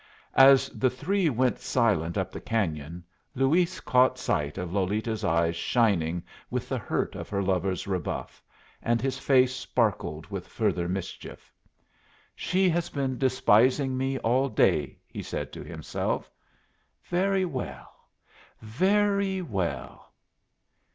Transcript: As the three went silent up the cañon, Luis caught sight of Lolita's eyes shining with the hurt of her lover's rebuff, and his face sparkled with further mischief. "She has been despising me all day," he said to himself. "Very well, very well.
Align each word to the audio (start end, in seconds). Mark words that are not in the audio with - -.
As 0.33 0.67
the 0.69 0.89
three 0.89 1.29
went 1.29 1.59
silent 1.59 2.17
up 2.17 2.31
the 2.31 2.41
cañon, 2.41 3.03
Luis 3.35 3.79
caught 3.79 4.17
sight 4.17 4.57
of 4.57 4.73
Lolita's 4.73 5.23
eyes 5.23 5.55
shining 5.55 6.23
with 6.49 6.67
the 6.67 6.79
hurt 6.79 7.13
of 7.13 7.29
her 7.29 7.43
lover's 7.43 7.85
rebuff, 7.85 8.41
and 8.81 8.99
his 8.99 9.19
face 9.19 9.55
sparkled 9.55 10.25
with 10.31 10.47
further 10.47 10.89
mischief. 10.89 11.53
"She 12.35 12.67
has 12.67 12.89
been 12.89 13.19
despising 13.19 13.95
me 13.95 14.17
all 14.17 14.49
day," 14.49 14.97
he 15.05 15.21
said 15.21 15.53
to 15.53 15.63
himself. 15.63 16.31
"Very 17.03 17.45
well, 17.45 17.93
very 18.59 19.43
well. 19.43 20.11